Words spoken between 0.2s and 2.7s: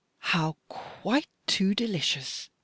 "How quite too delicious!